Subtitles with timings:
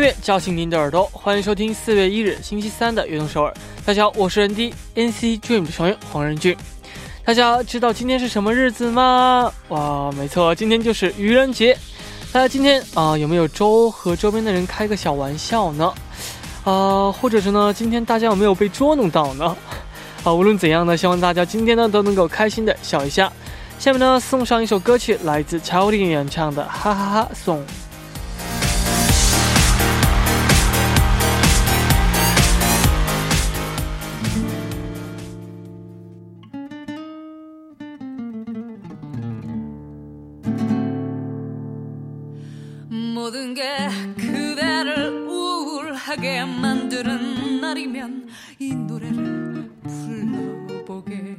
[0.00, 3.52] 乐叫醒您的耳朵，欢迎收听四月一日星期三的《悦动首尔》。
[3.84, 6.56] 大家好，我是 ND NC Dream 的成员黄仁俊。
[7.22, 9.52] 大家知道今天是什么日子吗？
[9.68, 11.76] 哇，没错，今天就是愚人节。
[12.32, 15.92] 大家今天啊，有没有周和周边的人开个小玩笑呢？
[16.64, 19.54] 啊，或者是呢，今天大家有没有被捉弄到呢？
[20.24, 23.30] 啊，无论怎样呢，希望大家今天呢都能够开心的笑一下。
[23.78, 27.58] 下面呢，送上一首歌曲，来自超林演唱的《哈哈哈颂》。
[47.99, 51.37] 만드는 날이면 이 노래를 불러보게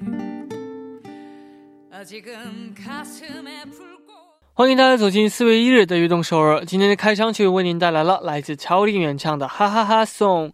[1.91, 3.97] 아직은 가슴에 불꽃
[4.52, 6.64] 欢迎大家走进四月一日的悦动首尔。
[6.64, 10.50] 今天的开场曲为您带来了来自超林原唱的《哈哈哈颂》。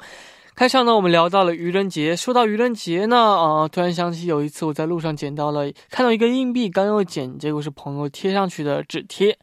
[0.57, 2.15] 开场呢，我们聊到了愚人节。
[2.15, 9.37] 说到愚人节呢，啊，突然想起有一次我在路上捡到了，看到一个硬币，刚要捡，结果是朋友贴上去的纸贴。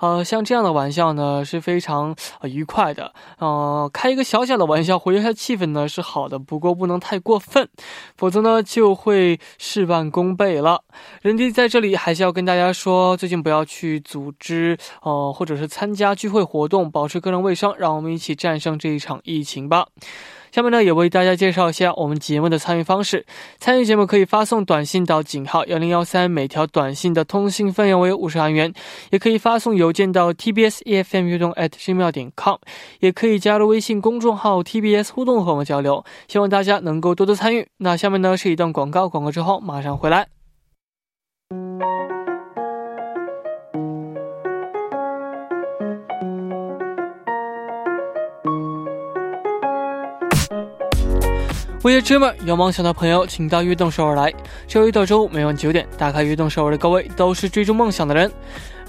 [0.00, 3.14] 呃，像这样的玩笑呢，是非常、愉快的。
[3.38, 7.66] 呃，开一个小小的玩笑，活跃一下气氛呢是好的，不过不能太过分，
[8.18, 10.84] 否则呢就会事半功倍了。
[11.22, 19.86] 人弟在这里还是要跟大家说，最近不要去组织呃或者是参加聚会活动，保持个人卫生，让我们一起战胜这一场疫情吧。
[20.50, 23.24] 下面呢，也为大家介绍一下我们节目的参与方式。
[23.58, 28.70] 参与节目可以发送短信到井号幺零幺三，每条短信的通信费用为五十韩元；
[29.10, 32.56] 也可以发送邮件到 tbs efm 互动 at gmail 点 com，
[33.00, 36.04] 也可以加入微信公众号 tbs 互动和我们交流。
[36.28, 37.66] 希望大家能够多多参与。
[37.78, 40.37] 那下面呢是一段广告，广告之后马上回来。
[51.88, 54.30] 为了 dreamer 有梦想的朋友，请到悦动首尔来。
[54.66, 58.30] 周一到周五每晚九点，打开悦动首尔的各位都是追逐梦想的人。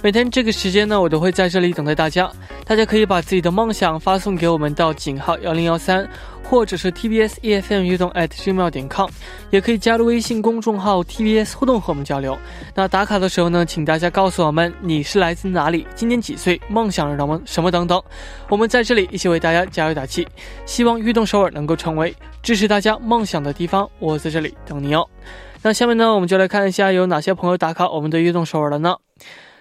[0.01, 2.29] 每天这个时间呢，我都会在这里等待大家。
[2.69, 6.07] 大家可以把自己的梦想发送给我们到井号幺零幺三，
[6.44, 9.09] 或者是 TBS EFM 悦动 at gmail 点 com，
[9.50, 12.38] 也可以加入微信公众号 TBS 互动和我们交流。
[12.75, 18.00] 那打卡的时候呢，请大家告诉我们你是来自哪里，今年几岁，梦想是什么什么等等。
[18.50, 20.28] 我们在这里一起为大家加油打气，
[20.68, 23.90] 希望悦动首尔能够成为支持大家梦想的地方。
[23.97, 25.03] 我在这里等你哦。
[25.63, 28.96] 那下面呢，我们就来看一下有哪些朋友打卡我们的悦动首尔了呢？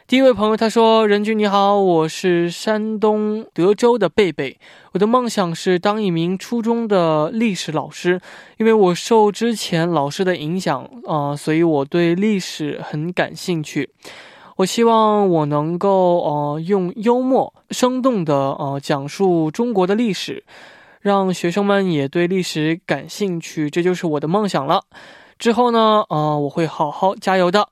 [0.09, 4.59] 第一位朋友他说：“任君你好，我是山东德州的贝贝，
[4.93, 8.19] 我的梦想是当一名初中的历史老师，
[8.57, 13.91] 因为我受之前老师的影响啊、呃，所以我对历史很感兴趣。
[14.57, 20.43] 我希望我能够呃用幽默生动的呃讲述中国的历史，
[21.03, 24.85] 让学生们也对历史感兴趣，这就是我的梦想了。
[25.39, 27.69] 之后呢，呃，我会好好加油的。”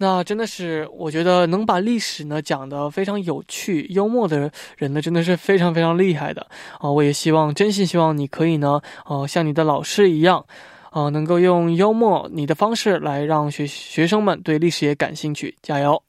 [0.00, 6.46] 那真的是，我觉得能把历史呢讲得非常有趣、幽默的人呢，真的是非常非常厉害的
[6.78, 10.46] 啊、我也希望，真心希望你可以呢，呃，像你的老师一样，
[10.92, 16.00] 呃，能够用幽默你的方式来让学学生们对历史也感兴趣，加油！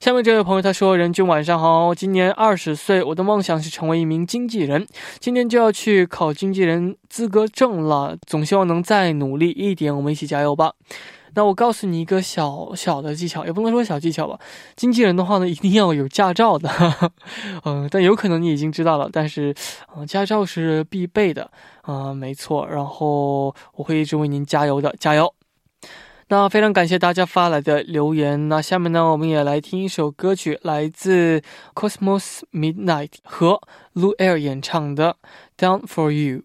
[0.00, 4.86] 下面这位朋友他说：“任君晚上好，今年二十岁，我的梦想是成为一名经纪人，
[5.18, 10.72] 今年就要去考经纪人资格证了，总希望能再努力一点，我们一起加油吧。”
[11.34, 14.38] 那我告诉你一个小小的技巧，也不能说小技巧吧。
[14.76, 16.68] 经纪人的话呢，一定要有驾照的，
[17.64, 19.54] 嗯、但有可能你已经知道了，但是，
[19.96, 21.50] 嗯、驾照是必备的，
[21.82, 22.66] 啊、没错。
[22.66, 25.34] 然后我会一直为您加油的，加油。
[26.28, 28.48] 那非常感谢大家发来的留言。
[28.48, 31.42] 那下面呢，我们也来听一首歌曲，来自
[31.74, 33.60] Cosmos Midnight 和
[33.94, 35.16] Lu Air 演唱的
[35.60, 36.38] 《Down for You》。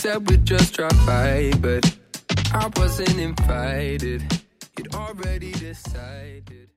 [0.00, 1.84] Said we'd just drop by, but
[2.54, 4.22] I wasn't invited.
[4.78, 6.70] You'd already decided.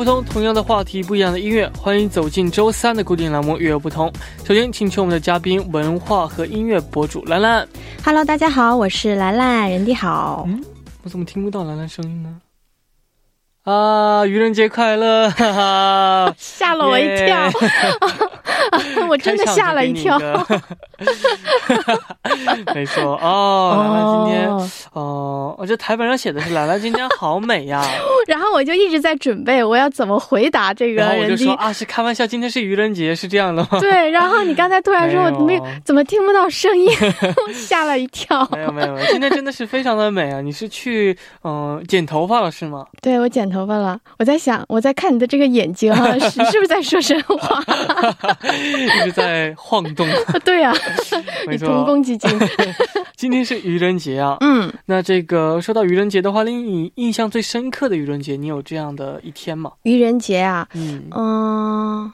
[0.00, 4.08] 不同，同样的话题，不一样的音乐，欢迎走进周三的固定栏目《月有不同》。
[4.48, 7.68] 首先，请出我们的嘉宾，文化和音乐博主兰兰。
[8.02, 10.46] Hello，大家好，我是兰兰，人弟好。
[10.48, 10.64] 嗯
[11.02, 12.34] 我怎么听不到兰兰声音呢？
[13.64, 15.28] 啊，愚人节快乐！
[15.30, 17.36] 哈哈，吓了我一跳，
[19.06, 20.18] 我真的吓了一跳。
[22.74, 27.84] 没错哦，兰兰今天哦哦，我这台本上写的是兰兰今天好美呀，
[28.26, 31.52] 然后我就一直在准备我要怎么回答这个然后我就人弟说。
[31.54, 33.78] 啊，是开玩笑，今天是愚人节，是这样的吗？
[33.80, 36.90] 对，然后你刚才突然说我没有怎么听不到声音，
[37.52, 38.48] 吓了一跳。
[38.52, 40.40] 没有没有，没有，今天真的是非常的美啊！
[40.40, 42.86] 你是去嗯、呃剪头发了是吗？
[43.02, 47.62] 对我剪头发了，我在想，我在看你的这个眼睛啊， 是是不是在说真话？
[48.54, 50.08] 一直在晃动，
[50.44, 50.72] 对啊、
[51.46, 51.84] 没你同错。
[51.84, 52.30] 工基金。
[53.16, 59.72] 今天是愚人节啊，嗯，那这个说到愚人节的话，令你印象最深刻的愚人节，你有这样的一天吗？
[59.82, 62.12] 愚人节啊，嗯，嗯。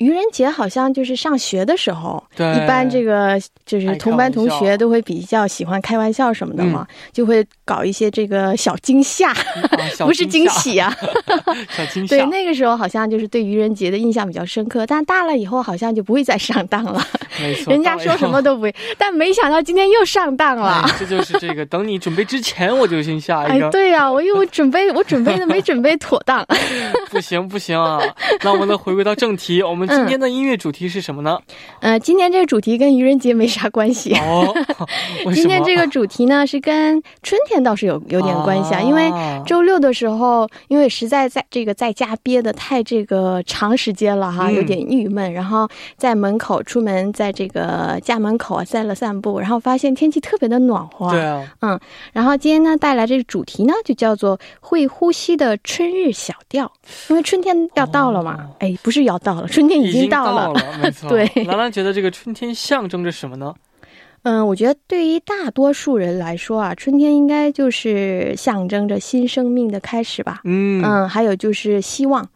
[0.00, 9.34] 愚人节好像就是上学的时候，对一般这个就是同班同学都会比较喜欢开玩笑什么的嘛，嗯就会搞一些这个小惊吓，
[10.00, 10.94] 不是惊，喜啊。
[11.76, 12.16] 小惊吓。
[12.16, 17.02] 对，那个时候好像就是对愚人节的印象比较深刻，但大了以后好像就不会再上当了，
[17.40, 18.50] 没错， 人家说什么都。
[18.56, 18.74] 不会。
[18.98, 20.82] 但没想到今天又上当了。
[20.84, 21.64] 哎，这就是这个。
[21.66, 26.44] 等你准备之前，我就先下一哎个。，对呀、我因为我准备，我准备的没准备妥当。
[27.10, 28.00] 不行不行啊！
[28.42, 31.38] 那我们再，回归到正题，我们今天的音乐主题是什么呢？
[31.80, 34.14] 呃，今天这个主题跟愚人节没啥关系。
[34.14, 34.54] 哦？
[35.34, 51.10] 今天这个主题呢，是跟春天倒是有有点关系啊，因为啊周六的时候，因为实在在这个在家憋的太这个长时间了哈，嗯有点郁闷，然后在门口出门，在这个家门口啊散了散步，然后发现天气特别的暖和。
[51.10, 51.80] 对啊，嗯
[52.12, 56.70] 然后今天呢带来这个主题呢，就叫做会呼吸的春日小调，
[57.08, 60.52] 因为春天要到了嘛，哦哎，不是要到了，春天已经到了。
[60.52, 61.08] 了，没 错。
[61.08, 63.54] 对兰兰觉得这个春天象征着什么呢？
[64.22, 70.42] 嗯，我觉得对于大多数人来说啊，春天应该就是象征着新生命的开始吧。
[70.44, 72.28] 嗯嗯，还有就是希望，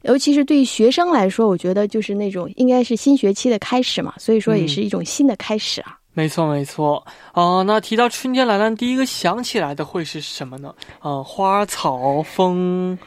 [0.00, 5.98] 尤其是对于学生来说，我觉得就是那种应该是新学期的开始嘛，所以说也是一种新的开始啊。
[6.14, 7.06] 没错没错。
[7.34, 10.74] 哦、那提到春天，兰兰第一个想起来的会是什么呢？
[11.02, 12.98] 呃，花草风。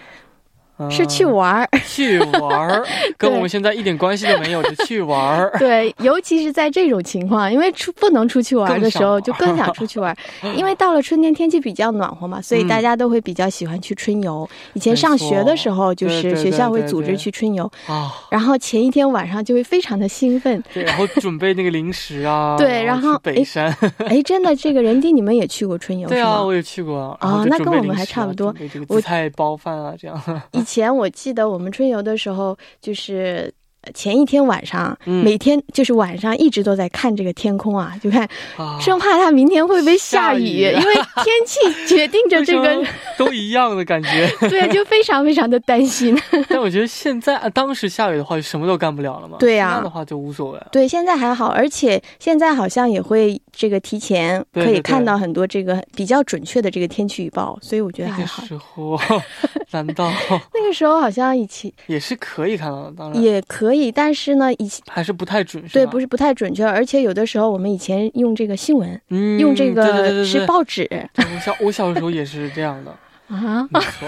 [0.79, 2.85] 呃是 去玩儿， 去玩儿，
[3.17, 5.53] 跟我们现在一点关系都没有，就去玩儿。
[5.59, 10.15] 对，尤其是在这种情况，因为出不能出去玩的时候，更就更想出去玩。
[10.55, 14.49] 因为到了春天，天气比较暖和嘛，所以嗯大家都会比较喜欢去春游。
[14.73, 20.63] 以前上学的时候，就是学校会组织去春游，啊，然后前一天晚上就会非常的兴奋。
[20.73, 27.43] 对，然后准备那个零食啊，对然后北山，哎，真的，这个人丁你们也去过春游对啊，我也去过啊。
[27.47, 28.53] 那跟我们还差不多
[28.87, 30.21] 我紫菜包饭啊，这样。
[30.69, 33.51] 以前我记得我们春游的时候，就是
[33.81, 38.21] 呃前一天晚上，嗯每天就是晚上一直都在看这个天空啊，就看，
[38.55, 42.85] 啊生怕它明天会不会下雨，下雨因为天气 决定着这个
[43.17, 44.29] 都一样的感觉。
[44.41, 46.15] 对，就非常非常的担心。
[46.47, 49.37] 但我觉得现在啊当时下雨的话，就什么都干不了了嘛。
[49.39, 50.67] 对呀的话就无所谓了。
[50.71, 58.45] 对，现在还好，而且现在好像也会这个提前可以看到很多这个比较准确的这个天气预报，所以我觉得那个还好。
[58.45, 58.99] 时候，
[59.71, 60.11] 难道？
[60.53, 62.93] 那个时候好像以前也是可以看到的？
[62.97, 63.21] 当然。
[63.21, 70.85] 也可以，但是呢，以前还是不太准，对不是不太准确，而且有的时候我们以前用这个新闻，嗯，用这个是报纸。
[71.13, 72.95] 对我小我小的时候也是这样的，
[73.29, 73.67] 啊。
[73.71, 74.07] 没错。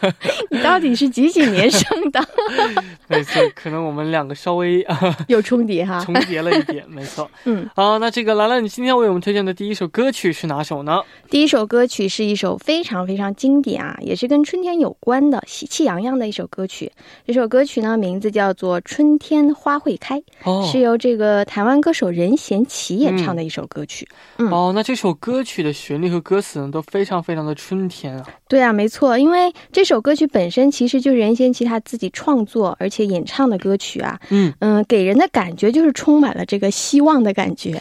[0.50, 2.20] 你到底是几几年生的？
[3.08, 4.98] 没错，可能我们两个稍微啊
[5.28, 6.02] 有重叠哈。
[6.04, 7.30] 重叠了一点，没错。
[7.44, 11.02] 嗯，好，那这个兰兰，你今天为我们推荐的第一首歌曲是哪首呢？
[11.30, 16.90] 第一首歌曲是一首非常非常经典啊，也是跟春天有关的喜气洋洋的一首歌曲。
[17.26, 24.08] 这首歌曲呢，名字叫做《春天花会开》，哦是由这个台湾歌手任贤齐演唱的一首歌曲。
[24.38, 28.26] 嗯哦，那这首歌曲的旋律和歌词呢，都非常非常的春天啊。
[28.48, 34.18] 对啊，没错，因为这首歌曲本身其实就是任贤齐他自己创作而且演唱的歌曲啊。
[34.30, 37.72] 嗯，嗯，给人的感觉就是充满了这个希望的感觉。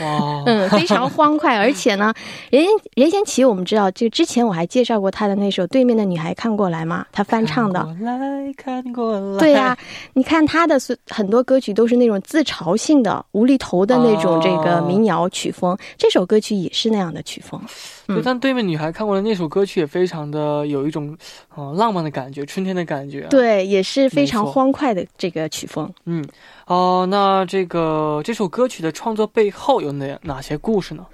[0.00, 2.12] 哇， 嗯，非常欢快，而且呢，
[2.50, 7.80] 任任贤齐我们知道，这个之前我还介绍过他的那首《对面的女孩看过来》嘛，他翻唱的。
[7.80, 9.76] 看过来看过来，对呀、
[10.14, 17.60] 你看他的所很多歌曲都是那种自嘲性的、无厘头的那种这个哦民谣曲风，这首歌曲也是那样的曲风。
[18.06, 21.16] 对，但对面女孩看过来那首歌曲也非常的有一种
[21.54, 25.92] 呃浪漫的感觉，春天的感觉、啊。，对，也是非常欢快的这个曲风。
[26.06, 26.24] 嗯，
[26.66, 31.04] 哦、那这个这首歌曲的创作背后有哪哪些故事呢？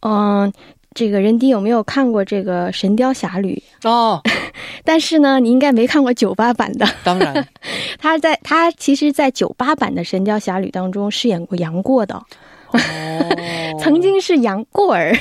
[0.00, 0.52] 嗯，
[0.94, 3.60] 这个任迪有没有看过这个《神雕侠侣》？
[3.88, 4.20] 哦，
[4.84, 6.86] 但是呢，你应该没看过九八版的。
[7.02, 7.46] 当然，
[7.98, 12.14] 他在他其实，在九八版的《神雕侠侣》当中饰演过杨过的，
[12.70, 12.78] 哦，
[13.80, 15.16] 曾经是杨过儿。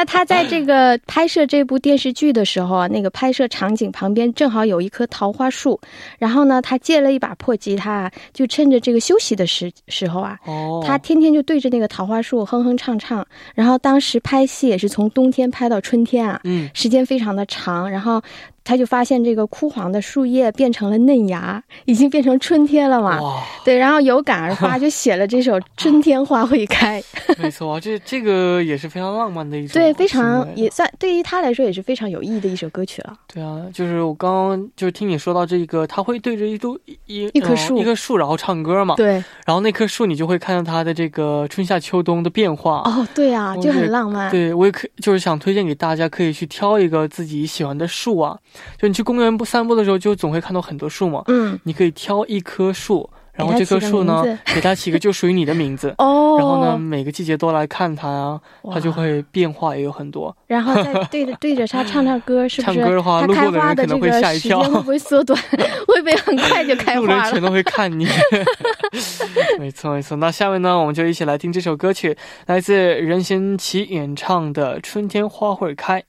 [0.00, 5.78] 那他在这个拍摄这部电视剧的时候啊，那个拍摄场景旁边正好有一棵桃花树，
[6.18, 13.26] 然后呢，他借了一把破吉他，就趁着这个休息的时时候啊，哦，他天天就对着那个桃花树哼哼唱唱。
[13.54, 18.22] 然后当时拍戏也是从冬天拍到春天啊，嗯，时间非常的长，然后
[18.62, 23.18] 他就发现这个枯黄的树叶变成了嫩芽，已经变成春天了嘛。
[23.64, 27.02] 对，然后有感而发，就写了这首《春天花会开》。
[27.42, 33.14] 没错，这这个也是非常浪漫的一首， 对，非常也算对于他来说也是非常有意义的一首歌曲了。
[33.32, 38.94] 对啊，就是我刚刚就是听你说到这个，他会对着一株一一棵树呃一棵树，然后唱歌嘛。
[38.96, 39.14] 对，
[39.46, 42.82] 然后那棵树你就会看到它的这个春夏秋冬的变化。
[42.84, 44.30] 哦，对啊，就很浪漫。
[44.30, 48.38] 对，我也可就是想推荐给大家，可以去挑一个自己喜欢的树啊。
[48.78, 51.22] 就你去公园不散步的时候，就总会看到很多树嘛。
[51.28, 55.94] 嗯，你可以挑一棵树，然后这棵树呢，给它起个就属于你的名字。
[55.98, 58.40] 哦，然后呢，每个季节都来看它啊，
[58.72, 60.34] 它就会变化也有很多。
[60.46, 62.78] 然后再对着对着它唱唱歌，是不是？
[62.78, 65.38] 唱歌的话路过的人可能会吓一跳会不会缩短？
[65.86, 67.22] 会不会很快就开路人？
[67.30, 68.06] 全都会看你。
[69.58, 72.16] 没错没错，那下面呢，我们就一起来听这首歌曲，
[72.46, 76.00] 来自任贤齐演唱的《春天花会开》。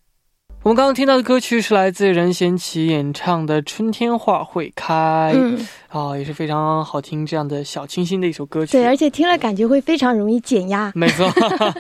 [0.64, 4.94] 我们刚刚听到的歌曲是来自任贤齐演唱的《春天花会开》，
[5.36, 8.74] 嗯，啊、也是非常好听，这样的小清新的一首歌曲。
[8.74, 10.92] 对，而且听了感觉会非常容易减压。
[10.94, 11.28] 没错。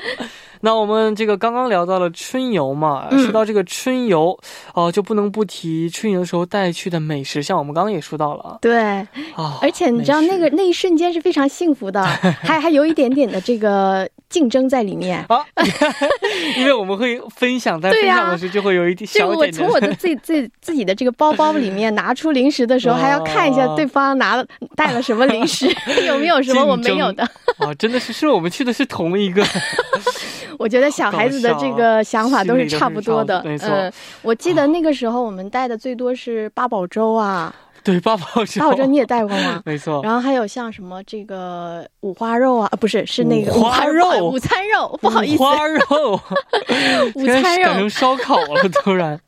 [0.61, 4.37] 那我们这个刚刚聊到了春游嘛，嗯说到这个春游，
[4.73, 8.79] 哦、就不能不提春游的时候带去的美食，像我们刚刚也说到了对，
[9.35, 9.59] 啊。
[9.61, 12.03] 而且你知道那个那一瞬间是非常幸福的，
[12.41, 15.23] 还还有一点点的这个竞争在里面。
[15.27, 15.45] 啊，
[16.57, 19.45] 因为我们会分享，在分享的时候就会有一点就我。
[19.51, 25.67] 从我的自己自己自己的这个包包里面拿出零食的时候， 还要看一下对方拿了带了什么零食，
[26.07, 27.23] 有没有什么我没有的。
[27.57, 29.43] 啊，真的是，是我们去的是同一个，
[30.61, 33.41] 我觉得小孩子的这个想法都是差不多的。
[33.61, 33.91] 嗯，
[34.21, 37.53] 我记得那个时候我们带的最多是八宝粥啊，
[37.83, 39.61] 对，八宝粥，八宝粥你也带过吗？
[39.65, 40.01] 没错。
[40.03, 45.79] 然后还有像什么这个五花肉啊，啊不是是那个五花肉午餐肉，不好意思 五，花肉，
[47.15, 49.19] 午餐肉改成，烧烤了，突然。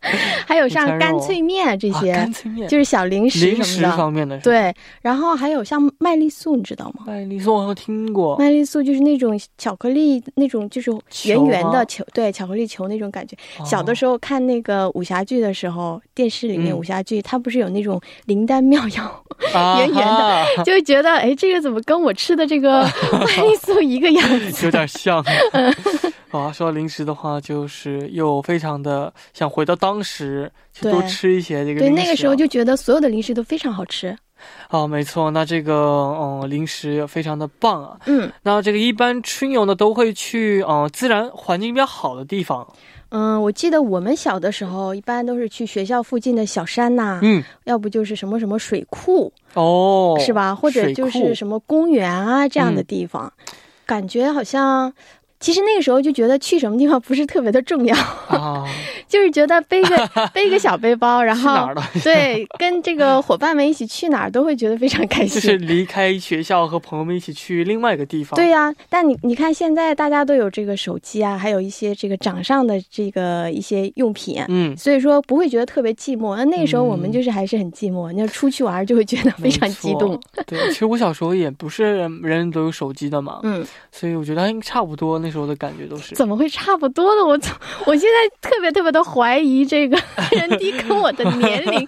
[0.45, 3.97] 还有像干脆面这啊些，干脆面，就是小零食零食什么的。
[3.97, 7.05] 方面的，对，然后还有像麦丽素，你知道吗？
[7.07, 10.91] 麦丽素我听过，麦丽素就是那种巧克力，那种就是
[11.25, 13.35] 圆圆的球，对，巧克力球那种感觉。
[13.65, 17.99] 小的时候看那个武侠剧的时候，电视里面嗯武侠剧，它不是有那种
[18.43, 19.23] 灵丹妙药，
[19.53, 20.03] 啊 圆圆的
[20.57, 22.83] 哈就会觉得，哎，这个怎么跟我吃的这个
[23.25, 24.65] 麦丽素一个样子？
[24.65, 25.23] 有点像。
[26.31, 31.89] 啊， 说到零食的话，就是又非常的想回到当时，去多吃一些这个对。
[31.89, 34.13] 那个时候就觉得所有的零食都非常好吃。
[34.67, 37.95] 啊，没错，那这个嗯零食也非常的棒啊。
[38.07, 42.67] 嗯那这个一般春游呢都会去嗯自然环境比较好的地方，
[43.15, 50.55] 嗯，我记得我们小的时候，一般都是去学校附近的小山呐、嗯要不就是什么什么水库，哦，是吧？
[50.55, 53.31] 或者就是什么公园啊这样的嗯地方，
[53.85, 54.91] 感觉好像。
[55.43, 57.93] 其实那个时候就觉得去什么地方不是特别的重要，
[58.29, 58.63] 啊，
[59.09, 61.69] 就是觉得背个 背个小背包，然后？
[62.01, 65.41] 对跟这个伙伴们一起去哪儿都会觉得非常开心。
[65.41, 68.37] 就是离开学校和朋友们一起去另外一个地方。
[68.37, 76.37] 对呀、但你你看现在大家都有这个手机啊，还有一些这个掌上的这个一些用品，嗯，所以说不会觉得特别寂寞。
[76.37, 80.17] 那那个时候我们嗯就是还是很寂寞，那出去玩就会觉得非常激动。
[80.47, 86.15] 对，其实我小时候也不是人人都有手机的嘛，嗯，所以我觉得应该差不多，那时候的感觉都是。
[86.15, 87.25] 怎么会差不多呢？
[87.25, 87.53] 我从
[87.87, 89.97] 我现在特别特别的怀疑这个
[90.31, 91.85] 人低跟我的年龄，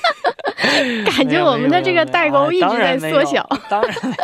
[1.16, 3.42] 感觉我们的这个代沟一直在缩小。
[3.50, 4.16] 哎当然没有。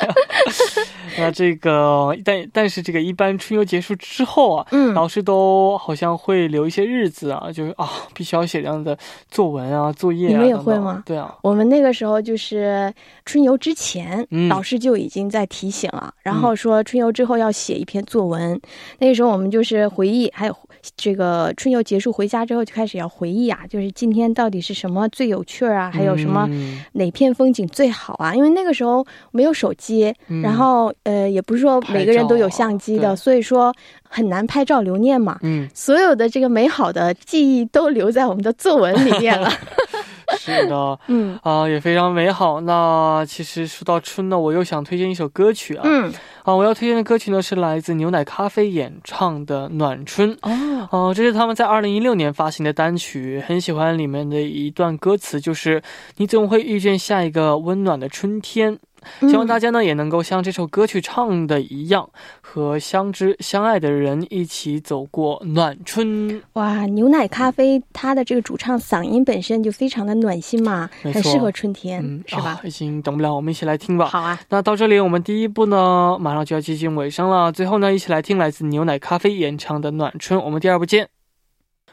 [1.18, 8.96] 那这个，但但是这个一般春游结束之后啊，嗯老师都好像会留一些日子啊，就是啊，必须要写这样的
[9.30, 10.30] 作文啊、作业啊。
[10.30, 12.92] 你们也会吗对啊，我们那个时候就是
[13.24, 18.60] 春游之前，嗯老师就已经在提醒了，然后说春游之后要写一篇作文。
[18.98, 20.56] 那个时候我们就是回忆，还有
[20.96, 28.34] 这个春游结束回家之后就开始要回忆啊，就是今天到底是什么最有趣儿啊，还有什么嗯哪片风景最好啊？
[28.34, 33.74] 因为那个时候没有手机，嗯然后呃，也不是说每个人都有相机的，啊所以说
[34.08, 35.38] 很难拍照留念嘛。
[35.42, 39.50] 嗯，所有的这个美好的记忆都留在我们的作文里面了。
[40.38, 42.60] 是的，嗯啊、也非常美好。
[42.60, 50.36] 那其实说到春呢，我又想推荐一首歌曲啊，嗯，啊，我要推荐的歌曲呢是来自牛奶咖啡演唱的《暖春》。
[50.42, 55.82] 哦，哦、这是他们在二零一六年发行的单曲，很喜欢里面的一段歌词，就是
[56.16, 58.78] “你总会遇见下一个温暖的春天”。
[59.20, 62.08] 希望大家呢也能够像这首歌曲唱的一样，
[62.40, 66.42] 和相知相爱的人一起走过暖春。
[66.54, 72.60] 哇，牛奶咖啡它的这个主唱嗓音本身就非常的暖心嘛，很适合春天，嗯，是吧啊？
[72.64, 74.06] 已经等不了，我们一起来听吧。
[74.06, 77.50] 好啊，那到这里，我们第一步呢马上就要接近尾声了。
[77.50, 80.38] 最后呢，一起来听来自牛奶咖啡演唱的《暖春》。
[80.42, 81.15] 我们第二部见。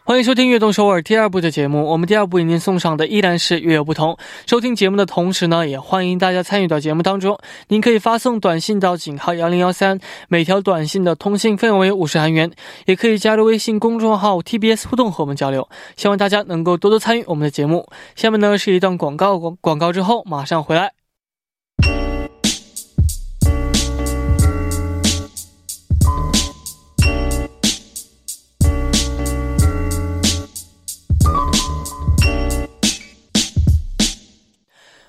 [0.06, 1.86] 欢迎收听《悦动首尔》第二部的节目。
[1.86, 4.18] 我们第二部为您送上的依然是略有不同。
[4.46, 7.40] 收听节目的同时呢，也欢迎大家参与到节目当中。
[7.70, 12.52] 您可以发送短信到井号幺零幺三，每条短信的通信费用为五十韩元。
[12.86, 15.70] 也可以加入微信公众号 TBS 互动和我们交流。
[15.96, 17.88] 希望大家能够多多参与我们的节目。
[18.18, 21.03] 下面呢是一段广告，广广告之后马上回来。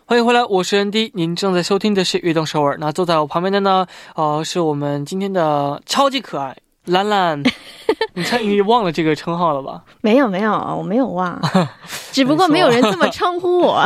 [0.06, 2.74] 欢迎回来，我是 ND，您正在收听的是《悦动首尔》。
[2.78, 7.42] 那坐在我旁边的呢，呃，是我们今天的超级可爱兰兰。
[8.12, 9.82] 你猜你忘了这个称号了吧？
[10.02, 11.40] 没有没有，我没有忘，
[12.12, 13.82] 只不过没有人这么称呼我，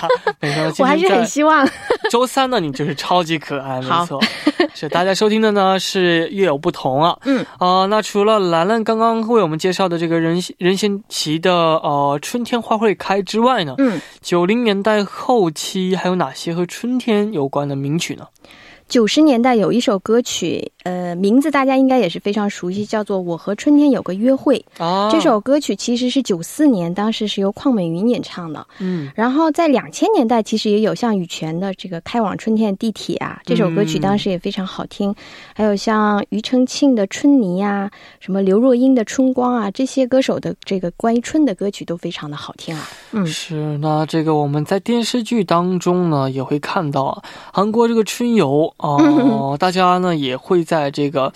[0.78, 1.66] 我还是很希望。
[2.10, 4.20] 周三呢，你就是超级可爱，没错。
[4.74, 7.16] 是大家收听的呢是略有不同啊。
[7.24, 18.26] 嗯啊、那除了兰兰刚刚为我们介绍的这个任任贤齐的呃春天花会开之外呢，嗯，九零年代后期还有哪些和春天有关的名曲呢？
[18.94, 24.64] 九十年代有一首歌曲，呃，名字大家应该也是非常熟悉，叫做《我和春天有个约会》。
[24.84, 28.64] 啊，这首歌曲其实是九四年，当时是由邝美云演唱的。
[28.78, 35.12] 嗯然后在两千年代，其实也有像羽泉的这个《开往春天的地铁》啊，这首歌曲当时也非常好听。
[35.56, 42.88] 还有像庾澄庆的《春泥》啊，什么刘若英的《春光》啊，这些歌手的这个关于春的歌曲都非常的好听啊。
[43.10, 51.32] 嗯是，那这个我们在电视剧当中呢也会看到啊，韩国这个春游哦，大家呢也会在这个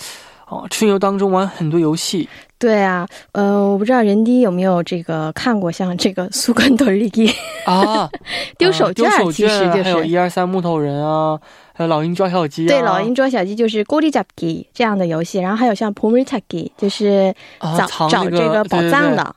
[0.49, 2.29] 哦春游当中玩很多游戏。
[2.59, 7.33] 对啊，呃，我不知道人迪有没有这个看过，像这个苏格多里迪
[7.65, 8.11] 啊，
[8.59, 11.39] 丢手绢，丢手绢，还有“一、二、三”木头人啊，
[11.73, 12.69] 还有老鹰抓小鸡啊。
[12.69, 19.37] 对，老鹰抓小鸡就是 “golijapki” 这样的游戏，然后还有像 “pomir takki”，就是找找这个宝藏的。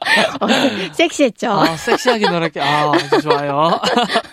[0.10, 0.46] 어,
[0.92, 1.50] 섹시했죠.
[1.50, 2.60] 아, 섹시하게 놀았게.
[2.60, 3.80] 아, 아주 좋아요.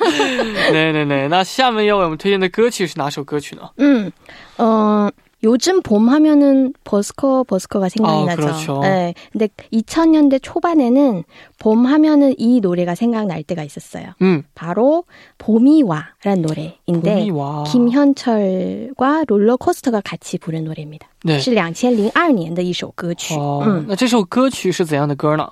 [0.71, 1.27] 네네네.
[1.27, 3.69] 那下面要为我们推荐的歌曲是哪首歌曲呢？
[3.79, 4.11] 음,
[4.57, 5.09] 어,
[5.45, 8.41] 요즘 봄 하면은 버스커 버스커가 생각이 아, 나죠.
[8.41, 8.79] 그렇죠.
[8.79, 9.13] 네.
[9.33, 11.23] 근데 2000년대 초반에는
[11.59, 14.05] 봄 하면은 이 노래가 생각날 때가 있었어요.
[14.21, 15.03] 음, 바로
[15.39, 17.65] 봄이 와라는 노래인데 봄이 와.
[17.65, 21.07] 김현철과 롤러코스터가 같이 부른 노래입니다.
[21.25, 21.39] 对。
[21.39, 23.35] 是两千零二年的一首歌曲。
[23.35, 25.49] 哦，嗯，那这首歌曲是怎样的歌呢？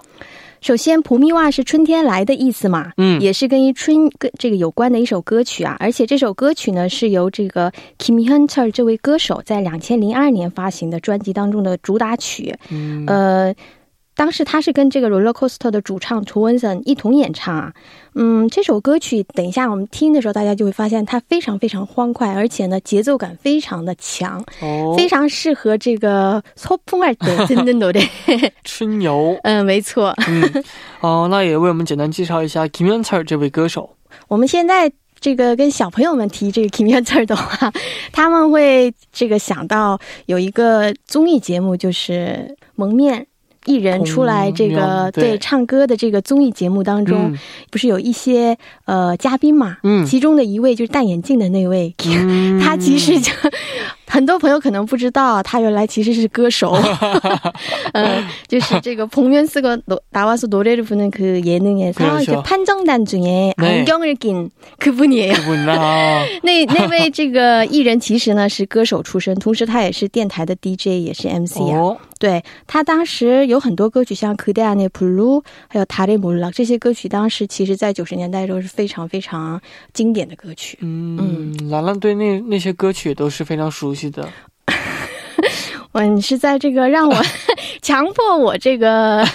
[0.67, 2.91] 首先，普密哇是春天来的意思嘛？
[2.97, 5.77] 嗯，也是跟一春跟这个有关的一首歌曲啊。
[5.79, 12.53] 而且这首歌曲呢，是由这个 Kim Hunter 这位歌手在两千零二年发行的专辑当中的主打曲。
[12.71, 13.55] 嗯，呃。
[14.17, 17.73] 当时他是跟这个 Roller Coaster 的主唱图文森一同演唱啊。
[18.15, 28.01] 嗯，这首歌曲等一下我们听的时候，大家就会发现它非常非常欢快，而且呢节奏感非常的强，哦、非常适合这个操风二的真的努力
[28.65, 29.39] 春游。
[29.45, 30.15] 嗯，没错。
[30.27, 30.65] 嗯，
[31.03, 33.91] 哦，那也为我们简单介绍一下 Kim y o n g c h e r 这位歌手。
[34.29, 34.91] 我们现在。
[35.19, 37.73] 这个跟小朋友们提这个 Kim y o n g c h e r 的话，
[38.13, 43.27] 他们会这个想到有一个综艺节目，就是《蒙面
[43.67, 47.39] 艺人出来这个面对唱歌的这个综艺节目当中，嗯。
[47.71, 49.77] 不是有一些呃嘉宾嘛？
[49.83, 50.07] 嗯。
[50.07, 52.59] 其中的一位就是戴眼镜的那位，嗯。
[52.63, 53.31] 他其实就
[54.08, 56.72] 很多朋友可能不知道，他原来其实是歌手。
[57.94, 59.82] 呃， 就是这个彭元四个
[60.12, 63.86] 나와서노래를부는그예능에서 그렇죠 이제 판정단 중에 네.
[63.86, 65.34] 안경을 낀 그분이에요.
[65.46, 66.26] 不呢？
[66.44, 71.80] 那那 位这个艺人其实呢是歌手出身，同时他也是电台的 DJ，也是 MC 啊。
[71.80, 79.62] 哦，对他当时有很多歌曲，像《그대안의 blue》还有《塔雷몰락》这些歌曲，当时其实在九十年代的时候是非常非常
[79.94, 80.78] 经典的歌曲。
[80.82, 84.29] 嗯，兰兰对那那些歌曲都是非常熟悉 记得，
[85.93, 87.17] 我你是在这个让我
[87.81, 89.27] 强迫我这个。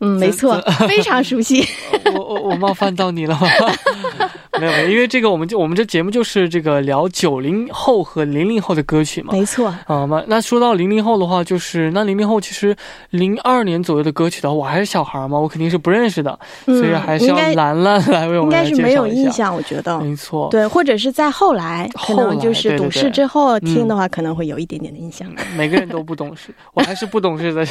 [0.00, 1.64] 嗯，没错， 非常熟悉。
[2.14, 3.48] 我我我冒犯到你了吗？
[4.58, 9.32] 没有没有，因为这个我们就我们这节目就是这个聊九零后和零零后的歌曲嘛。
[9.32, 12.74] 没错，啊，那那说到零零后的话，就是那零零后其实
[13.10, 19.06] 零二年左右的歌曲的话，我还是小孩嘛，我肯定是不认识的，嗯所以还是要兰兰来为我应们来介绍该是没有。
[19.06, 19.98] 印象，我觉得。
[20.00, 25.28] 没错，对，或者是在后来，可能就是懂事之后听嗯的话，可能会有一点点的印象。
[25.56, 27.64] 每个人都不懂事，我还是不懂事的。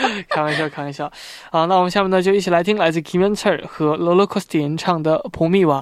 [0.28, 1.10] 开玩笑，开玩笑。
[1.50, 5.80] 好，那我们下面呢，就一起来听来自 Kimenter 和 Lolo Costi 演唱的《普密瓦》。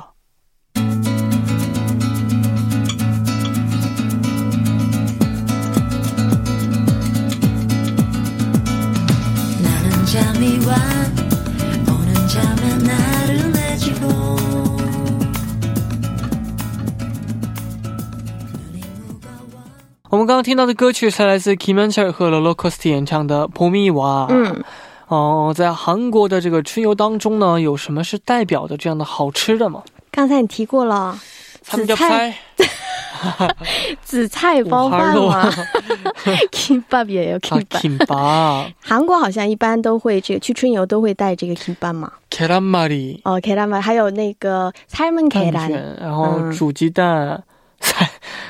[20.28, 24.28] 刚刚听到的歌曲是来自 Kim Yeon Chul 和 Lolo Costi 演唱的《봄이 와》。
[24.30, 24.64] 嗯，
[25.08, 29.82] 哦、在韩国的这个春游当中呢，有什么是代表的这样的好吃的吗？
[30.12, 31.18] 刚才你提过了
[31.62, 33.50] 紫 삼겹 菜 살
[34.04, 35.50] 紫菜包饭嘛，
[36.52, 37.82] kimbap 也有啊 kimbap。
[37.82, 42.12] 김밥、 韩国好像一般都会这个去春游都会带这个 kimbap 嘛。
[42.30, 47.42] 계란말이、 哦，keran 嘛，还有那个 삶은 蛋 keran 卷，然后嗯煮鸡蛋、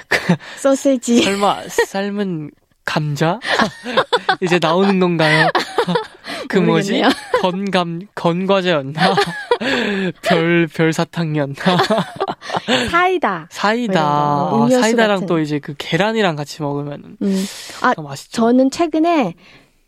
[0.58, 1.22] soseji。
[1.22, 2.50] 설마 삶은
[2.84, 3.38] 감자?
[4.40, 5.48] 이제 나오는 건가요?
[6.48, 6.92] 그 뭐지?
[7.02, 7.08] 모르겠네요.
[7.42, 9.14] 건감 건과제였나?
[10.22, 11.54] 별 별사탕이었나?
[12.90, 13.48] 사이다.
[13.50, 14.46] 사이다.
[14.50, 15.26] 뭐 음료수 사이다랑 같은.
[15.26, 17.44] 또 이제 그 계란이랑 같이 먹으면 음.
[17.82, 18.32] 아, 더 맛있죠.
[18.32, 19.34] 저는 최근에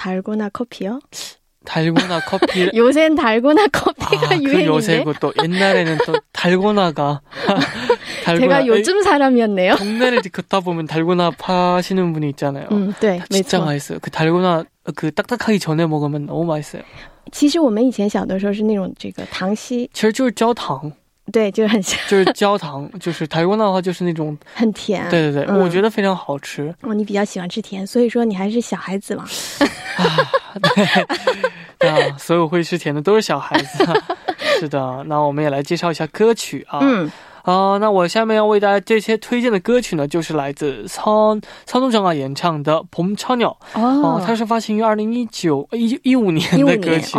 [0.00, 1.00] 달고나 커피요?
[1.64, 2.70] 달고나 커피.
[2.74, 7.22] 요새는 달고나 커피가 아, 그 유행인데 요새고 또 옛날에는 또 달고나가
[8.24, 9.74] 제가 요즘 사람이었네요.
[9.74, 12.68] 동네를 걷다 보면 달고나 파시는 분이 있잖아요.
[12.70, 13.64] 嗯，对，没 진짜 错。
[13.66, 13.98] 맛있어요.
[14.00, 16.82] 그 달고나 그 딱딱하기 전에 먹으면 너무 맛있어요.
[17.32, 20.92] 其实我们以前小的时候是那种这个糖稀， 其实就是焦糖，
[21.31, 26.73] 对就是很香就是焦糖就是台湾的话就是那种很甜对对对我觉得非常好吃。
[26.81, 29.23] 哦你比较喜欢吃甜所以说你还是小孩子嘛
[29.97, 30.05] 啊
[31.79, 33.85] 对啊所有会吃甜的都是小孩子。
[34.59, 36.79] 是的那我们也来介绍一下歌曲啊
[37.43, 44.21] 啊那我下面要为大家这些推荐的歌曲呢就是来自苍苍东长啊演唱的鹏超鸟哦。
[44.23, 47.17] 它是发行于二零一九一一五年的歌曲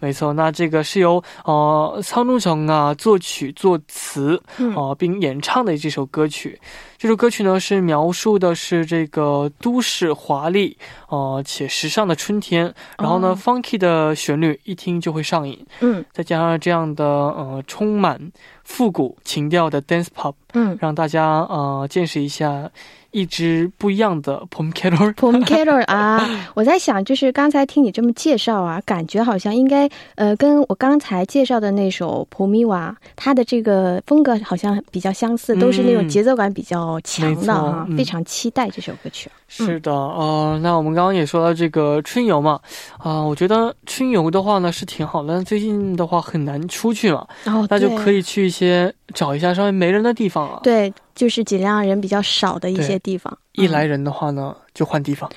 [0.00, 6.60] 哦，没错，那这个是由呃仓中成啊作曲作词啊呃并演唱的这首歌曲。
[6.98, 10.76] 这首歌曲呢是描述的是这个都市华丽
[11.08, 13.36] 呃且时尚的春天，然后呢、哦。
[13.36, 16.04] funky 的旋律一听就会上瘾，嗯。
[16.12, 18.32] 再加上这样的呃充满
[18.64, 20.76] 复古情调的 dance pop，嗯。
[20.80, 22.70] 让大家呃见识一下
[23.16, 25.12] 一支不一样的 pom carol。
[25.14, 26.20] Pom Carol 啊，
[26.54, 39.30] 我在想，就是刚才听你这么介绍啊，感觉好像应该呃，跟我刚才介绍的那首《普米瓦》，它的这个风格好像比较相似，都是那种嗯节奏感比较强的哈没错，嗯非常期待这首歌曲。
[39.48, 42.60] 是的，呃，那我们刚刚也说到这个春游嘛，
[42.98, 53.31] 啊、我觉得春游的话呢是挺好的，但最近的话很难出去嘛，然后那就可以以去一些找一下稍微没人的地方啊。，对， 就是尽量人比较少的一些地方。
[53.33, 55.29] 嗯一来人的话呢，就换地方，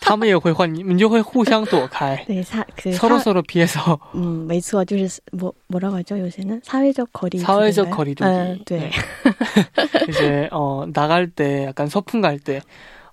[0.00, 2.16] 他们也会换，你们就会互相躲开。
[2.26, 7.94] 对他，可是 서로 他 서로 피해서 嗯，没错，就是뭐뭐라고하죠요새는사회적거리 사회적 두기인가요?
[7.94, 8.90] 거리두기 嗯，对 네 ，
[10.08, 12.62] 이제 어 나갈 때 약간 소풍 갈 때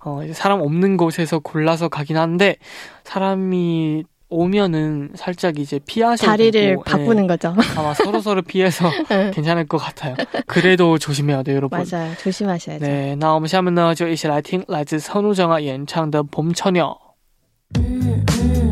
[0.04, 2.56] 어, 이제 사람 없는 곳에서 골라서 가긴 한데
[3.04, 7.54] 사람이 오면은 살짝 이제 피하셔도 자리를 되고, 바꾸는 예, 거죠.
[7.76, 10.16] 아마 서로 서로 피해서 嗯， 괜찮을 것 같아요.
[10.46, 11.78] 그래도 조심해야 돼요, 여러분.
[11.78, 12.14] 맞아요.
[12.16, 12.82] 조심하셔야죠.
[12.82, 17.78] 对，那我们下面呢就一起来听来自선우정아演唱的《봄처녀》。
[17.78, 18.65] 너는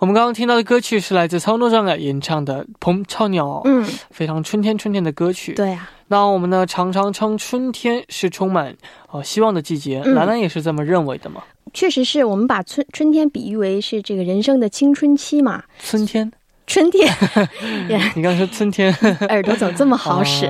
[0.00, 5.52] 我们刚刚听到的歌曲是来自草多上的演唱的《鹏草鸟》，嗯，非常春天春天的歌曲。
[5.52, 8.74] 对啊，那我们呢常常称春天是充满
[9.12, 11.42] 呃希望的季节，兰兰也是这么认为的嘛。
[11.74, 15.62] 确实是我们把春春天比喻为是这个人生的青春期嘛。
[15.78, 16.32] 春天，
[16.66, 17.06] 春天，
[18.16, 18.90] 你刚说春天，
[19.28, 20.48] 耳朵怎么这么好使？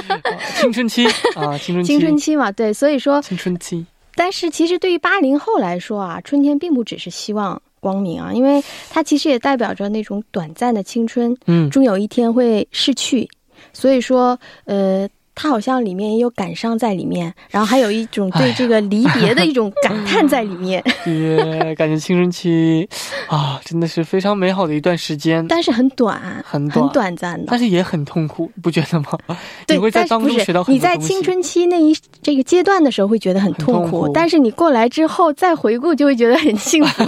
[0.60, 3.86] 青春期啊，青春期青春期嘛，对，所以说青春期。
[4.14, 7.62] 但是其实对于八零后来说啊，春天并不只是希望。
[7.82, 13.28] 光明啊，因为它其实也代表着那种短暂的青春，嗯，终有一天会逝去。
[13.72, 22.86] 所以说，呃，它好像里面也有感伤在里面，然后还有一种对这个离别的一种感叹在里面，也 感觉青春期
[23.28, 26.84] 啊，真的是非常美好的一段时间，但是很短，很短。
[26.84, 27.46] 很短暂的。
[27.48, 27.58] 但。
[27.62, 29.16] 是也很痛苦，不觉得吗？
[29.68, 34.08] 对你会，在当中学到很多你在青春期那一这个阶段的时候会觉得很痛苦，很痛苦。
[34.12, 37.04] 但是你过来之后再回顾就会觉得很幸福，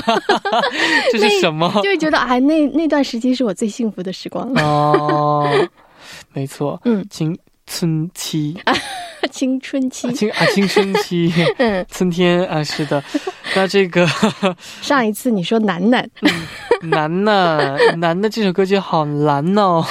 [1.10, 1.68] 这是什么？
[1.82, 5.50] 就会觉得哎，那那段时期是我最幸福的时光，哦，
[6.32, 8.74] 没错，嗯，青春期 啊，
[9.30, 10.12] 青春期。
[10.12, 13.02] 青啊青春期，嗯，春天啊，是的。
[13.56, 14.06] 那这个
[14.82, 16.08] 上一次你说楠楠，
[16.82, 19.84] 楠楠楠的这首歌曲好难哦。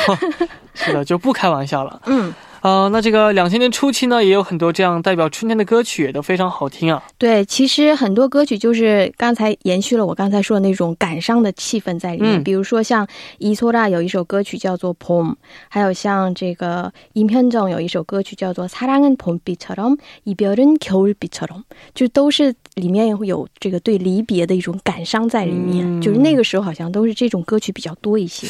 [0.75, 2.01] 是的，就不开玩笑了。
[2.05, 7.00] 嗯，啊、那这个两千年初期呢，也有很多这样代表春天的歌曲，也都非常好听啊。
[7.16, 13.07] 对，其实很多歌曲就是刚才延续了我刚才说的那种感伤的气氛在里面，嗯比如说像
[13.38, 15.35] 伊索拉有一首歌曲叫做《봄》，
[15.68, 21.62] 还有像这个임현정有一首歌曲叫做《사랑은 봄비처럼 이별은 겨울비처럼》，
[21.94, 28.48] 就都是里面会有这个对离别的一种感伤在里面，嗯就是那个时候好像都是这种歌曲比较多一些。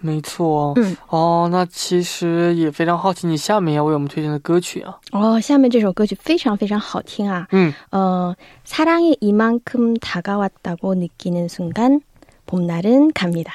[0.00, 4.98] 没错，嗯，哦，那其实也非常好奇，你下面要为我们推荐的歌曲啊。
[5.12, 8.34] 哦，下面这首歌曲非常非常好听啊， 음, 어,
[8.64, 12.00] 사랑이 이만큼 다가왔다고 느끼는 순간
[12.46, 13.52] 봄날은 갑니다.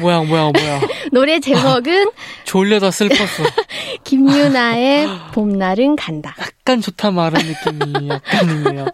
[0.00, 0.80] 뭐야, 뭐야, 뭐야.
[1.10, 2.10] 노래 제목은
[2.44, 3.46] 졸려다 슬펐어.
[4.04, 6.34] 김유나의 봄날은 간다.
[6.38, 8.86] 약간 좋다 말은 느낌이 약간 있네요.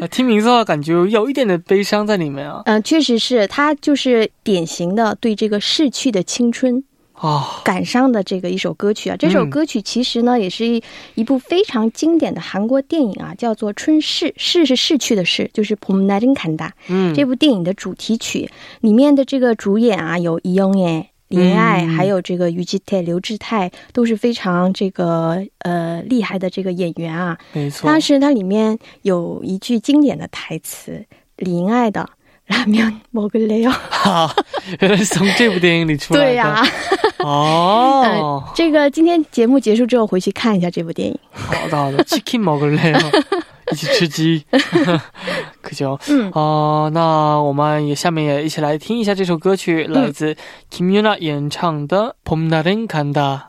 [0.00, 2.62] 아, 听名字的话，感觉有一点的悲伤在里面啊。
[2.66, 6.82] 嗯、确实是，它就是典型的对这个逝去的青春
[7.18, 9.16] 啊，感伤的这个一首歌曲啊。
[9.16, 10.82] 这首歌曲其实呢，也是一
[11.14, 16.70] 一部非常经典的韩国电影啊，叫做《春逝》，逝是逝去的逝，就是봄날은 간다。
[16.88, 18.50] 嗯，这部电影的主题曲
[18.80, 27.38] 里面的这个主演啊，有이영애、林爱，嗯还有这个于基泰、刘志泰，都是非常这个呃厉害的这个演员啊。
[27.52, 27.86] 没错。
[27.86, 32.10] 当时它里面有一句经典的台词，林爱的“
[32.48, 34.34] 拉面먹을래요 哈，
[34.80, 35.96] 原来是从这部电影里”。
[35.98, 36.26] 出来的。
[36.26, 36.62] 对呀、
[37.18, 41.18] 哦呃， 这个今天节目结束之后回去看一下这部电影。
[41.32, 43.22] 好的好的，치킨 먹을래요？
[43.72, 44.44] 一起吃鸡，
[45.62, 50.36] 可就嗯，哦、那我们也下面也一起来听一下这首歌曲，来自
[50.70, 53.40] Kim Yuna 演唱的《봄날은 간다》。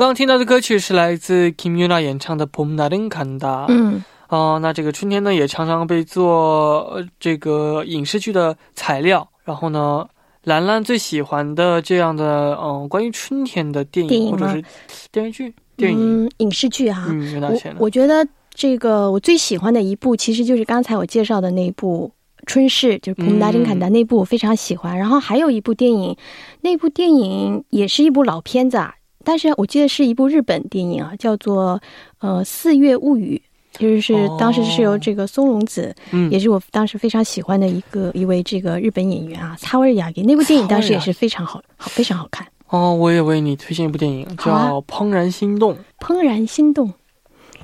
[0.00, 3.38] 刚听到的歌曲是来自 Kim Yuna 演唱的《봄날은 간다》。
[3.68, 9.28] 嗯，哦、那这个春天呢，也常常被做呃这个影视剧的材料。
[9.44, 10.04] 然后呢，
[10.42, 14.64] 兰兰最喜欢的这样的嗯、呃关于春天的电影电影吗或者是
[15.12, 17.76] 电视剧、电影，嗯，影视剧哈、嗯，有哪些呢？
[17.78, 22.10] 我我觉得这个我最喜欢的一部，其实就是刚才我介绍的那一部《
[22.46, 24.98] 春逝》，就是《봄날은 간다》那部，我非常喜欢。
[24.98, 26.16] 然后还有一部电影，
[26.62, 31.81] 那部电影也是一部老片子啊， 但是我记得是一部日本电影啊，叫做
[32.19, 33.41] 呃《四月物语》。
[33.79, 34.37] 就是哦。
[34.37, 45.73] 当时是由这个松隆子，嗯，也是我当时非常喜欢的一个一位这个日本演员啊，擦维尔雅给那部电影当时也是非常好，好非常好看，哦，我也为你推荐一部电影，叫怦然心动》。
[46.05, 46.89] 《怦然心动》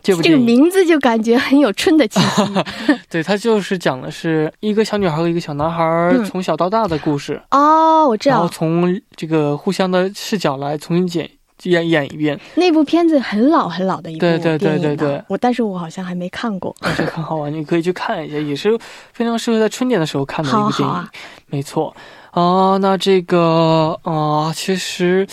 [0.02, 2.44] 这个这个，名字就感觉很有春的气息。
[3.12, 6.24] 对，它就是讲的是一个小女孩和一个小男孩嗯。
[6.24, 8.36] 从小到大的故事，哦，我知道。
[8.36, 11.30] 然后道从这个互相的视角来重新演
[11.64, 15.24] 演演一遍，那部片子很老很老的一部电影对对对对对。
[15.28, 16.76] 我但是我好像还没看过。
[16.82, 18.78] 但是很好玩，你可以去看一下，也是
[19.14, 20.88] 非常适合在春节的时候看的一部电影。
[20.88, 21.12] 好好啊，
[21.48, 21.96] 没错，
[22.32, 25.26] 啊、那这个啊、其实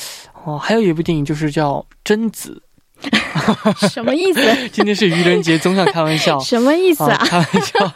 [0.45, 2.63] 哦、还有一部电影就是叫《贞子
[3.90, 4.40] 什么意思？》，
[4.71, 6.38] 今天是愚人节，总想开玩笑。
[6.45, 7.17] 什么意思啊？
[7.25, 7.93] 开玩笑。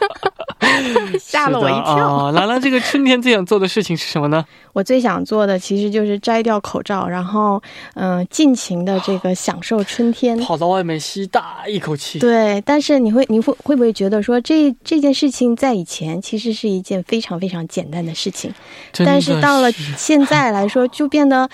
[1.19, 2.31] 吓了我一跳。
[2.31, 4.45] 兰兰，这个春天最想做的事情是什么呢？
[4.73, 7.61] 我最想做的其实就是摘掉口罩，然后
[7.95, 10.37] 嗯、尽情的这个享受春天。
[10.43, 12.19] 跑到外面吸大一口气。
[12.19, 18.53] 对，但是你会你会会不会觉得说这这件事情在以前其实是一件非常非常简单的事情，
[19.05, 21.49] 但是到了现在来说，就变得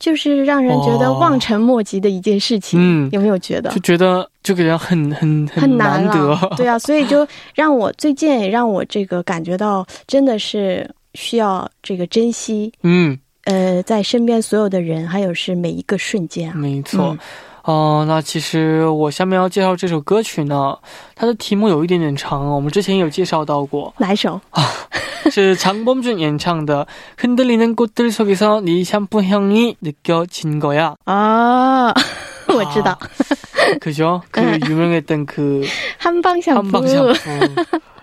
[0.00, 2.80] 就是让人觉得望尘莫及的一件事情。
[2.82, 6.54] 嗯有没有觉得就觉得这个人很很很难难得了？。
[6.56, 12.72] 对啊，所以就让我最近也让我这个感觉到真的是需要这个珍惜。
[12.82, 17.18] 嗯，呃，在身边所有的人，还有是每一个瞬间啊，没错嗯。
[17.63, 20.77] 哦、那其实我下面要介绍这首歌曲呢，
[21.15, 24.39] 它的题目有一点点长哦，我们之前有介绍到过，哪一首？
[25.31, 26.85] 是장범준演唱的《
[27.19, 31.11] 흔들리는 꽃들 속에서 네 샴푸 향이 느껴진 거야》。
[31.11, 31.91] 哦，
[32.49, 32.97] 我 知道，
[33.79, 35.65] 그죠그 유명했던 그
[35.97, 37.15] 汉邦小 한방 샴푸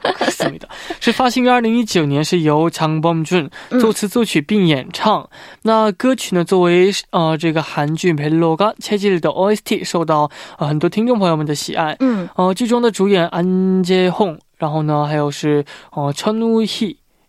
[0.02, 0.66] 그렇습니다。
[1.00, 5.28] 是发行于二零一九年，是由장범준 嗯作词作曲并演唱。
[5.62, 11.96] 那歌曲呢，作为呃这个韩剧《벨로가 채질》的 OST，受到呃很多听众朋友们的喜爱。
[12.00, 16.66] 嗯呃，剧中的主演安杰홍，然后呢，还有是呃천우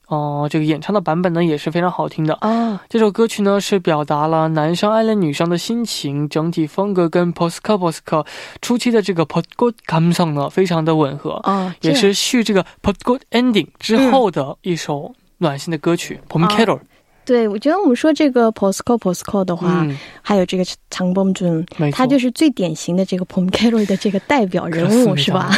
[0.09, 2.35] 哦这个演唱的版本呢也是非常好听的。
[2.41, 8.27] 啊这首歌曲呢是表达了男生暗恋女生的心情整体风格跟 POSCO posco
[8.63, 16.79] 初期的这个 portgoodcom 上呢非常的吻合啊也是续这个 Pot Good ending 之后的一首暖心的歌曲 pommicator
[17.25, 19.87] 对我觉得我们说这个 POSCO posco 的话
[20.23, 25.51] 还有这个长风中它就是最典型的这个 pommichere 的这个代表人物是吧？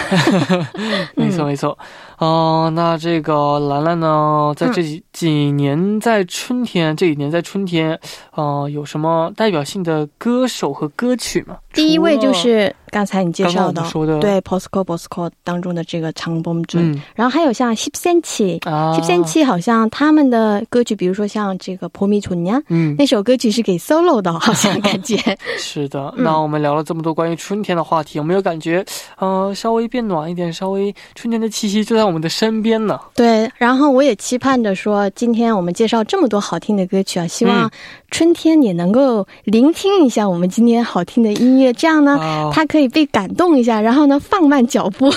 [1.14, 1.44] 没错。
[1.46, 1.78] 没错
[2.20, 7.98] 哦、那这个兰兰呢，在这几几年在春天，这几年在春天，
[8.34, 11.56] 呃，有什么代表性的歌手和歌曲吗？
[11.72, 19.16] 第一位就是刚才你介绍的说的，，对 Posco Posco 当中的这个长범 준， 嗯然后还有像 Hip c e n c h 啊 Hip c e
[19.16, 25.16] n c h 好像他们的歌曲，比如说像这个《婆米春呀》嗯，那首歌曲是给 solo 的，好像感觉。
[25.56, 28.84] 是的，嗯那我们聊了这么多关于春天的话题，有没有感觉，
[29.18, 32.98] 呃，稍微变暖一点，稍微春天的气息就在我们的身边呢？
[33.14, 37.70] 对，然后我也期盼着说，今天我们介绍这么多好听的歌曲啊，希望嗯
[38.10, 45.08] 春天也能够聆听一下我们今天好听的音乐，这样呢，啊它可以被感动一下，然后呢放慢脚步，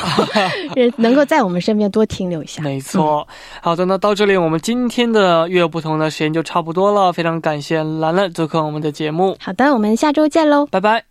[0.97, 2.61] 能够在我们身边多停留一下。
[2.61, 3.27] 没错，
[3.61, 10.67] 好的，那到这里我们今天的月有不同的时间就差不多了，非常感谢兰兰做客我们的节目，好的，我们下周见喽。
[10.67, 11.03] 拜拜。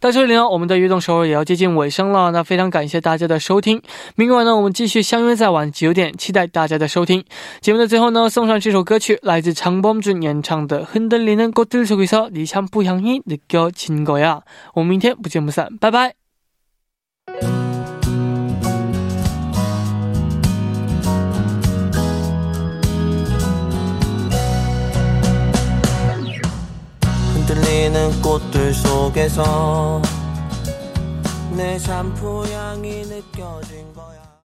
[0.00, 3.80] 到这里呢，我们的悦动首尔也要接近尾声了，那非常感谢大家的收听。
[4.16, 7.24] 明晚呢，我们继续相约在晚九点，期待大家的收听。
[7.60, 14.40] 节目的最后呢，送上这首歌曲，来自장범준演唱的《흔들리는 꽃들 속에서 네 샴푸 향이 느껴진 거야》。
[14.74, 16.14] 我们明天不见不散，拜拜。
[27.77, 30.01] 흔들리는 꽃들 속에서
[31.55, 33.76] 내 샴푸 향이 거야